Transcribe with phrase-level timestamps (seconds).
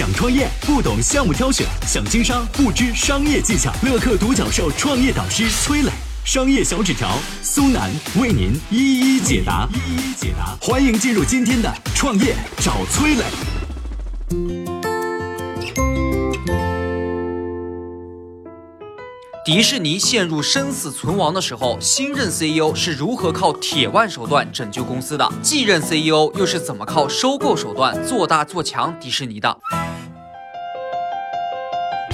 [0.00, 3.70] 想创业不懂项目挑选，想经商不知商业技巧。
[3.82, 5.90] 乐客独角兽创业导师崔磊，
[6.24, 9.68] 商业小纸条苏南为您一一解答。
[9.74, 13.24] 一一解答，欢迎进入今天的创业找崔磊。
[19.44, 25.30] 迪士尼陷入生死存亡的时候，新任 CEO 是如何靠铁腕手段拯救公司的？
[25.42, 29.54] 继任 CEO 又是怎么靠收购手段做大做强迪士尼的？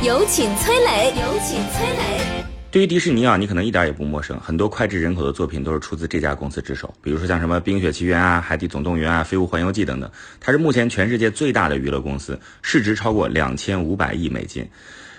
[0.06, 2.45] 有请崔磊，有请崔磊。
[2.70, 6.95] 对于迪士尼啊，你可能一点也不陌生，很多脍炙人口的作品都是出自这家公司之手。
[7.02, 14.64] 比如说像什么《冰雪奇缘》啊、《海底总动员》啊、《飞屋环游记》等等，它是目前全世界最大的娱乐公司，市值超过两千五百亿美金。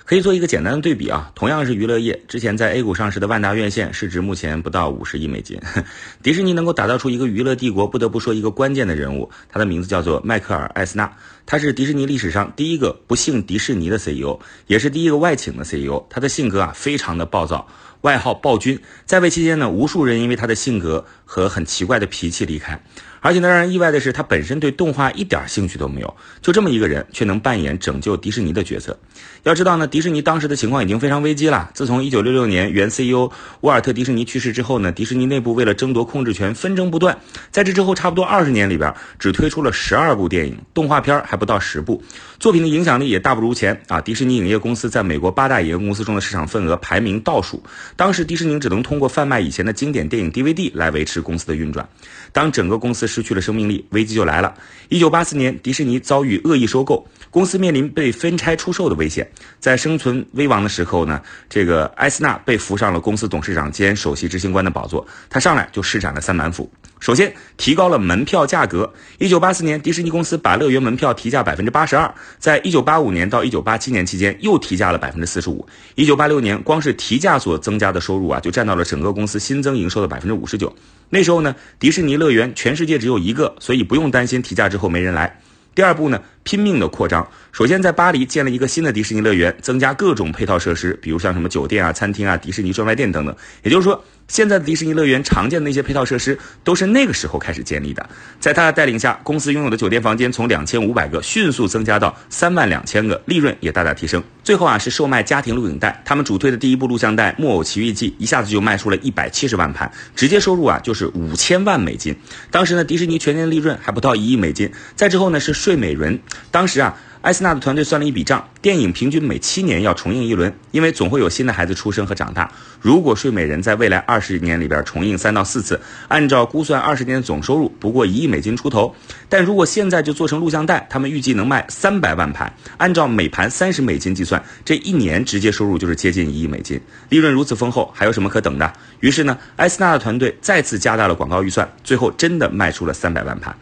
[0.08, 5.60] 可以做一个简单的对比啊，同样是娱乐业，之前在 A 股上市的万达院线市值目前不到五十亿美金。
[6.24, 11.12] 迪士尼能够打造出一个娱乐帝国，不得不说一个关键的人物，他的名字叫做迈克尔·艾斯纳，
[11.46, 16.02] 他是迪士尼历史上第一个不姓迪士尼的 CEO，也是第一个外请的 CEO。
[16.10, 17.68] 他的性格啊非常的暴躁，
[18.02, 22.82] 外号暴君，在位期间呢，无数人因为他的性格和很奇怪的脾气离开。
[23.20, 26.16] 而且呢，让人意外的是，他本身对动画一点兴趣都没有。
[26.42, 28.98] 就这么一个人，却能扮演拯救迪士尼的角色。
[29.44, 31.72] 要知道呢，迪士尼当时的情况已经非常危机了。
[31.74, 33.32] 自从1966年原 CEO
[33.62, 37.18] 沃尔特·迪士尼去世之后呢，迪士尼内部为了争夺控制权，纷争不断。
[37.52, 42.04] 在这之后，差不多二十年里边，只推出了十二部电影，动画片还不到十部，
[42.40, 44.00] 作品的影响力也大不如前啊。
[44.00, 47.64] 迪士尼影业公司在美国八大影业公司中的市场份额排名倒数。
[47.96, 51.88] 当时迪士尼只能通过贩卖以前的经典电影 DVD 来维持公司的运转。
[52.32, 54.54] 当整个公司失去了生命力，危机就来了。
[54.90, 59.28] 一九八四年，迪士尼遭遇恶意收购，公司面临被分拆出售的危险。
[59.60, 65.06] 在生存危亡的时候呢，这个埃斯纳被扶上了公司董事长兼首席执行官的宝座。
[65.30, 66.70] 他上来就施展了三板斧。
[67.00, 68.92] 首先，提高了门票价格。
[69.20, 72.12] 一九八四年，迪士尼公司把乐园门票提价百分之八十二。
[72.40, 75.66] 在一九八五年到一九八七年期间，又提价了百分之四十五。
[75.96, 80.76] 一九八六年，光是提价所增加的收入啊，就占到了整个公司新增营收的百分之五十九。
[81.10, 85.40] 那时候呢，迪士尼乐园全世界只有一个，所以不用担心提价之后没人来。
[85.76, 87.26] 第二步呢，拼命的扩张。
[87.52, 93.36] 首先在巴黎建了一个新的迪士尼乐园，增加各种配套设施，比如像什么酒店啊、餐厅啊、迪士尼专卖店等等。
[93.62, 94.04] 也就是说。
[94.28, 98.10] 现在的迪士尼乐园常见的那些配套设施都是那个时候开始建立的。
[98.40, 104.22] 在他的带领下，公司拥有的酒店房间从两千五百个迅速增加到三万两千个，利润也大大提升。
[104.44, 106.02] 最后啊，是售卖家庭录影带。
[106.06, 112.16] 他们主推的第一部录像带《木偶奇遇记》一下子就卖出了一百七十万盘，直接收入啊就是五千万美金。
[112.52, 114.72] 当时呢，迪士尼全年利润还不到一亿美金。
[114.96, 116.20] 再之后呢，是睡美人。
[116.52, 116.98] 当时啊。
[117.28, 122.50] 艾斯纳的团队算了一笔账，电影平均每七年要重映一轮，因为总会有新的孩子出生和长大。
[122.80, 125.78] 如果《睡美人》在未来二十年里边重映三到四次，
[126.08, 128.96] 按照估算，二十年的总收入不过一亿美金出头。
[129.28, 136.80] 但如果现在就做成录像带，他们预计能卖三百万盘，按照每盘三十美金计算，这一年直接收入就是接近一亿美金。
[137.10, 138.72] 利润如此丰厚，还有什么可等的？
[139.02, 143.54] 于是呢，艾斯纳的团队再次加大了广告预算，最后真的卖出了三百万盘。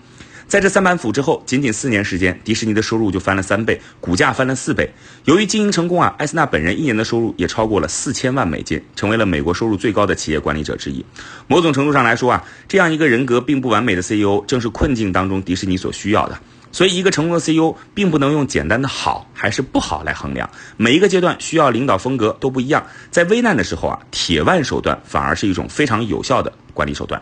[0.48, 4.90] 在这三板斧之后，仅仅四年时间，迪士尼的收入就翻了三倍，股价翻了四倍。
[5.26, 11.04] 由于经营成功啊，艾斯纳本人一年的收入也超过了四千万美金，成为了美国收入最高的企业管理者之一。
[11.48, 16.38] 某种程度上来说啊，这样一个人格并不完美的 CEO，正是困境当中迪士尼所需要的。
[16.72, 22.86] 所以，一个成功的 CEO 并不能用简单的好还是不好来衡量，每一个阶段需要领导风格都不一样。
[23.10, 27.22] 在危难的时候啊，铁腕手段反而是一种非常有效的管理手段。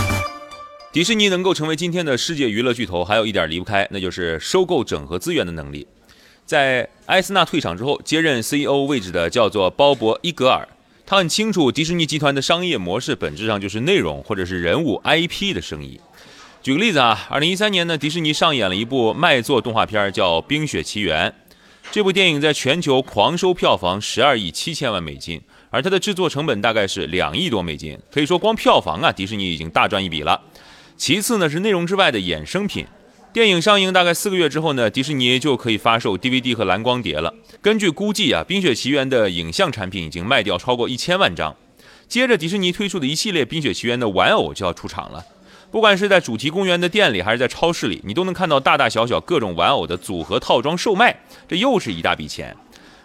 [0.91, 5.87] 迪士尼能够成为今天的世界娱乐巨头，还有一点离不开，那就是收购整合资源的能力。
[6.45, 10.67] 在埃斯纳退场之后，接任 CEO 位置的叫做鲍勃·伊格尔，
[11.05, 16.01] 他很清楚迪士尼集团的商业模式本质上就是内容或者是人物 IP 的生意。
[16.61, 21.29] 举个例子啊，二零一三年呢，迪士尼上演了一部卖座动画片，叫《冰雪奇缘》。
[21.89, 30.39] 这部电影在全球狂收票房十二亿七千万美金，而它的制作成本大概是两亿多美金，可以说光票房啊，迪士尼已经大赚一笔了。
[31.01, 32.85] 其次呢是内容之外的衍生品，
[33.33, 37.33] 电影上映大概四个月之后呢，迪士尼就可以发售 DVD 和蓝光碟了。
[37.59, 41.55] 根据估计啊，《冰雪奇缘》的影像产品已经卖掉超过一千万张。
[42.07, 45.25] 接着，迪士尼推出的一系列《冰雪奇缘》的玩偶就要出场了。
[45.71, 52.55] 不管是在主题公园的店里，还是在超市里，你都能看到大大小小各种玩偶的组合套装售卖，这又是一大笔钱。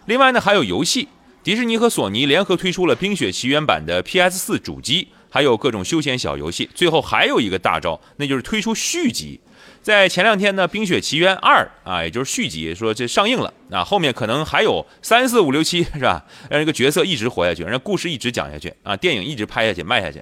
[0.05, 1.07] 另外呢，还有游戏，
[1.41, 6.69] 迪士尼和索尼联合推出了《冰雪奇缘》版的 PS4 主机，还有各种休闲小游戏。
[6.73, 9.39] 最后还有一个大招，那就是推出续集。
[9.81, 16.25] 在前两天呢，《冰雪奇缘二》啊，也就是续集，说这上映了，啊，后面可能还有三四五六七，是吧？
[16.49, 20.21] 让这个角色一直活下去，让故事一直讲下去啊，电影一直拍下去卖下去。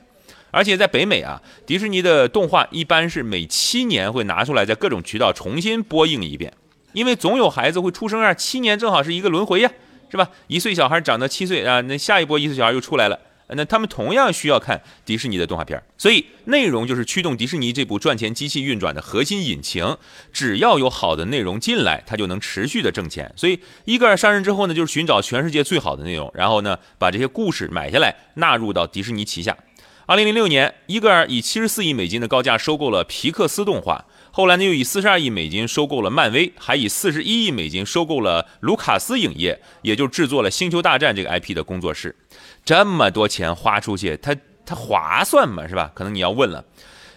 [0.52, 6.54] 而且在北美啊，迪士尼的动画一般是每七年会拿出来，在各种渠道重新播映一遍，
[6.94, 9.72] 因为总有孩子会出生啊，七年正好是一个轮回呀，
[10.10, 10.30] 是吧？
[10.48, 13.20] 一岁小孩长到七岁啊，那下一波一岁小孩又出来了，
[13.50, 19.98] 那他们同样需要看迪士尼的动画片，所以内容就是驱动迪士尼这部赚钱机器运转的核心引擎。
[20.34, 23.32] 只要有好的内容进来，它就能持续的挣钱。
[23.36, 29.56] 所以伊戈尔上任之后呢，就是寻找全世界最好的内容，然后呢，把这些故事买下来，纳入到迪士尼旗下。
[30.08, 42.16] 二零零六年，伊戈尔以七十四亿美金的高价收购了皮克斯动画，后来呢又以四十二亿美金收购了漫威，还以四十一亿美金收购了卢卡斯影业，也就制作了《星球大战》这个 IP 的工作室。
[42.64, 45.68] 这么多钱花出去，它它划算吗？
[45.68, 45.90] 是吧？
[45.96, 46.64] 可能你要问了。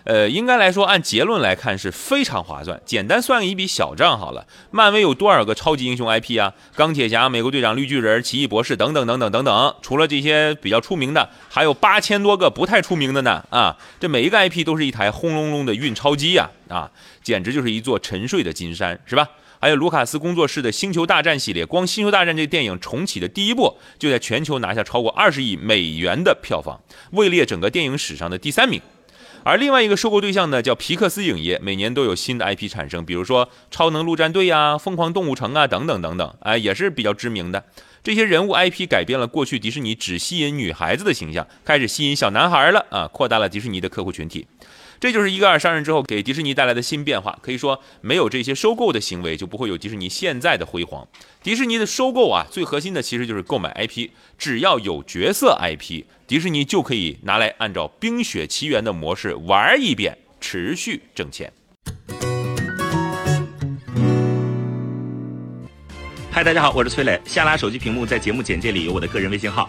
[0.04, 2.80] 呃，应该来说，按结论来看是非常划算。
[2.86, 4.46] 简单算一笔小账好了。
[4.70, 6.54] 漫威有多少个超级英雄 IP 啊？
[6.74, 9.74] 钢铁侠、美国队长、绿巨人、奇异博士等等等等等等。
[9.82, 13.44] 除了这些比较出名的，还有八千多个不太出名的呢。
[13.50, 16.48] 啊，这每一个 IP 都是一台轰隆隆的运钞机呀！
[16.68, 16.90] 啊，
[17.22, 19.28] 简直就是一座沉睡的金山，是吧？
[19.60, 26.80] 还有卢卡斯工作室的《星球大战》系列，光《星球大战》这电影重启的第一部，就在全球拿下超过二十亿美元的票房，
[27.10, 28.80] 位列整个电影史上的第三名。
[29.48, 37.64] 而另外一个收购对象呢，叫皮克斯影业，每年都有新的 IP 产生，比如说《超能陆战队》呀、《疯狂动物城》啊等等等等，哎，也是比较知名的。
[38.04, 44.46] 这些人物 IP 改变了过去迪士尼只吸引女孩子的形象，开始吸引小男孩了啊，扩大了迪士尼的客户群体。
[45.00, 47.38] 这就是伊戈尔上任之后给迪士尼带来的新变化。
[47.40, 51.06] 可以说，没有这些收购的行为，就不会有迪士尼现在的辉煌。
[51.42, 61.52] 迪士尼的收购啊，最核心的其实就是购买 IP，只要有角色 IP，迪士尼就可以拿来按照《冰雪奇缘》的模式玩一遍，持续挣钱。
[66.32, 67.20] 嗨，大家好，我是崔磊。
[67.24, 69.68] 下拉手机屏幕，在节目简介里有我的个人微信号。